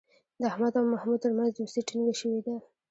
[0.39, 2.55] د احمد او محمود ترمنځ دوستي ټینگه شوې ده.